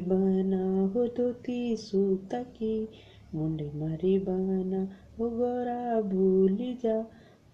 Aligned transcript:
बना 0.00 0.90
हो 0.94 1.06
धोती 1.06 1.76
सूत 1.76 2.28
की 2.34 2.88
मुंड 3.34 3.62
मरी 3.74 4.18
बना 4.18 4.82
हो 5.18 5.30
गोरा 5.30 6.00
भूली 6.00 6.74
जा 6.74 7.00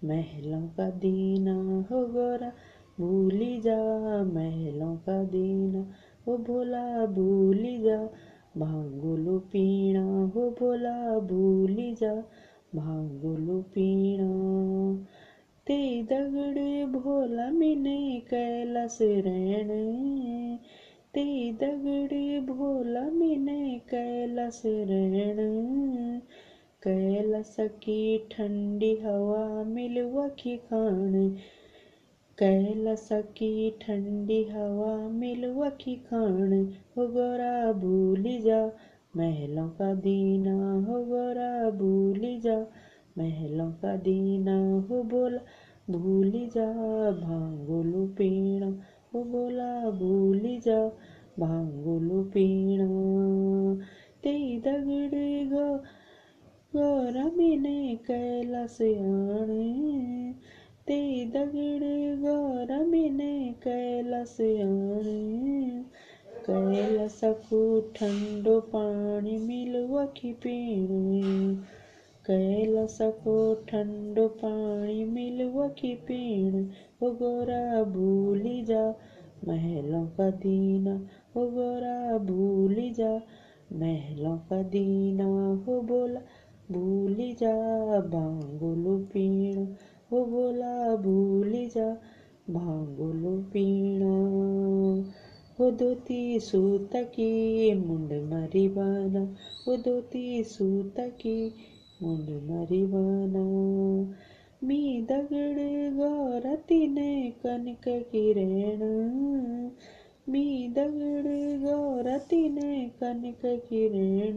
महलों 0.03 0.61
का 0.61 0.89
दीना 0.89 1.55
हो 1.91 2.05
गोरा 2.07 2.51
भूली 2.99 3.61
जा 3.61 3.77
महलों 4.23 4.95
का 4.95 5.23
दीना 5.23 5.93
हो 6.27 6.37
भोला 6.37 7.05
भूली 7.05 7.81
जा 7.81 8.09
भांगुलू 8.57 9.39
पीणा 9.39 10.25
हो 10.35 10.49
भोला 10.49 11.19
भूली 11.19 11.93
जा 11.93 12.13
भांगुलू 12.75 13.61
पीणा 13.61 14.29
ते 15.67 16.03
दगड़े 16.03 16.85
भोला 16.85 17.49
मिने 17.49 18.19
कैलास 18.19 18.97
रैण 19.01 19.67
ते 21.13 21.51
दगड़े 21.51 22.39
भोला 22.39 23.01
मिने 23.01 23.79
कैलास 23.79 24.61
रैण 24.65 25.37
कैलास 26.83 27.55
की 27.59 28.17
ठंडी 28.31 28.95
हवा 28.95 29.63
मिलवखी 29.63 30.57
खाण 30.57 31.29
कैलास 32.39 33.09
की 33.11 33.71
ठंडी 33.81 34.43
हवा 34.43 35.09
मिलवखी 35.09 35.95
खाण 35.95 36.65
हो 36.97 37.07
गोरा 37.07 37.71
भूली 37.71 38.41
जा, 38.41 38.71
महलों 39.15 39.69
का 39.69 39.93
दीना, 39.93 40.73
हो 40.87 41.03
गोरा 41.05 41.69
भूली 41.69 42.39
जा। 42.39 42.65
महलों 43.17 43.71
का 43.71 43.95
दीना 43.95 44.81
हो 44.89 45.03
बोला, 45.03 45.39
भूली 45.89 46.47
जा 46.47 46.65
भांगोलू 47.11 48.07
पीणा। 48.07 48.67
हो 49.13 49.23
बोला, 49.23 49.89
भूली 49.89 50.59
जा 50.59 50.87
भांगोलू 51.39 52.23
पीणा। 52.23 52.85
ते 54.23 54.59
दगड़ 54.59 55.49
गो, 55.53 55.77
गोरा 56.75 57.31
मिने 57.37 57.95
कैलास 57.95 58.77
आणे। 58.81 60.33
ते 60.87 61.25
दगड़ 61.25 61.83
गोरा 62.19 62.79
मिने 62.79 63.55
कैलास 63.63 64.37
आणे। 64.41 65.83
कैलास 66.49 67.21
को 67.23 67.81
ठंडो 67.81 68.59
पानी 68.59 69.37
मिलवखी 69.37 70.33
पीणे। 70.33 71.55
कैलासको 72.27 73.53
ठंडो 73.53 74.27
पानी 74.27 75.05
मिलवा 75.05 75.67
की 75.67 75.95
पीण? 75.95 76.65
हो 77.01 77.11
गोरा 77.11 77.83
भूली 77.83 78.61
जा, 78.61 78.95
महलों 79.47 80.07
का 80.07 80.29
दीना। 80.29 81.07
हो 81.35 81.47
गोरा 81.47 82.17
भूली 82.17 82.91
जा, 82.91 83.21
महलों 83.73 84.37
का 84.37 84.63
दीना। 84.63 85.25
हो 85.67 85.81
बोला, 85.81 86.21
भूली 86.71 87.33
जा, 87.33 87.55
भांगुलू 88.01 88.97
पीण। 88.97 89.65
हो 90.11 90.25
बोला, 90.25 90.95
भूली 90.95 91.67
जा, 91.67 91.97
भांगुलू 92.49 93.37
पीणा। 93.37 94.17
हो 95.59 95.71
धोती 95.71 96.39
सूत 96.39 96.89
की 96.95 97.73
मुंड 97.73 98.13
मरी 98.13 98.67
बाना। 98.67 99.35
हो 99.67 99.77
धोती 99.77 100.43
सूत 100.43 100.95
की 100.99 101.53
मुंड 102.03 102.29
मरिवाना 102.29 103.47
मी 104.63 105.07
दगड 105.09 105.55
गौरतीने 105.97 107.33
कनक 107.43 107.81
किरण। 107.87 108.81
मी 110.29 110.73
दगड 110.75 111.23
गौरतीने 111.65 112.91
कनक 113.03 113.41
किरण। 113.45 114.35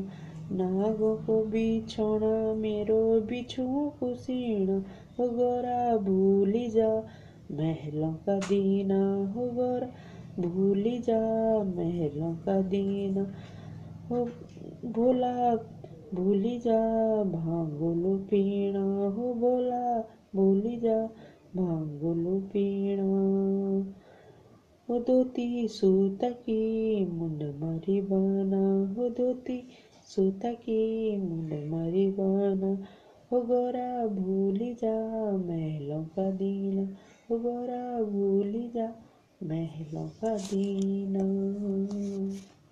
नागो 0.52 1.14
को 1.14 1.44
बिछण, 1.44 2.20
मेरो 2.56 3.20
बिछू 3.20 3.92
को 4.00 4.14
सीणा। 4.14 4.84
हो 5.18 5.28
गोरा 5.28 5.96
भूली 5.96 6.68
जा, 6.68 7.06
महलों 7.52 8.12
का 8.12 8.38
दीना 8.38 9.32
हो 9.32 9.46
गोरा 9.46 9.88
भूली 10.38 10.98
जा 10.98 11.20
महलों 11.64 12.34
का 12.34 12.62
दीन। 12.62 13.18
हो 14.10 14.24
भोला, 14.84 15.56
भूली 16.14 16.58
जा 16.58 16.78
भांगोलो 17.24 18.16
पीणा। 18.16 19.08
हो 19.08 19.34
बोला 19.34 20.00
भूली 20.34 20.76
जा 20.76 21.06
भांगोलो 21.56 22.40
पीणा। 22.40 23.04
हो 24.90 24.98
धोती 24.98 25.68
सूत 25.68 26.18
की 26.24 27.04
मुंड 27.06 27.42
मरी 27.42 28.00
बना 28.00 28.94
हो 28.94 29.08
धोती 29.08 29.68
सूत 30.06 30.40
की 30.44 31.16
मुंड 31.16 31.52
मरी 31.52 32.10
बना 32.10 32.84
हो 33.32 33.40
गोरा, 33.40 34.06
भूली 34.06 34.74
जा 34.74 35.20
महलों 35.36 36.04
का 36.04 36.30
दीना। 36.30 36.82
हो 37.30 37.38
गोरा, 37.38 38.02
भूली 38.02 38.68
जा 38.68 38.92
महलों 39.46 40.08
का 40.08 40.36
दीना। 40.36 41.24